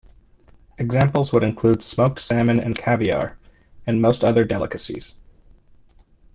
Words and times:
Examples 0.79 1.31
would 1.31 1.43
include 1.43 1.83
smoked 1.83 2.19
salmon 2.19 2.59
and 2.59 2.75
caviar, 2.75 3.37
and 3.85 4.01
most 4.01 4.23
other 4.23 4.43
delicacies. 4.43 5.13